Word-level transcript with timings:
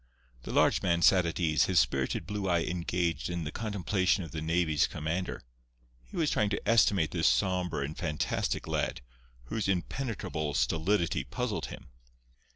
The 0.41 0.51
large 0.51 0.81
man 0.81 1.03
sat 1.03 1.27
at 1.27 1.39
ease, 1.39 1.65
his 1.65 1.79
spirited 1.79 2.25
blue 2.25 2.49
eye 2.49 2.63
engaged 2.63 3.29
in 3.29 3.43
the 3.43 3.51
contemplation 3.51 4.23
of 4.23 4.31
the 4.31 4.41
navy's 4.41 4.87
commander. 4.87 5.43
He 6.03 6.17
was 6.17 6.31
trying 6.31 6.49
to 6.49 6.67
estimate 6.67 7.11
this 7.11 7.27
sombre 7.27 7.85
and 7.85 7.95
fantastic 7.95 8.67
lad, 8.67 9.01
whose 9.43 9.67
impenetrable 9.67 10.55
stolidity 10.55 11.23
puzzled 11.23 11.67
him. 11.67 11.89